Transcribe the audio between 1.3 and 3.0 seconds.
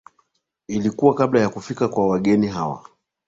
ya kufika kwa wageni hawa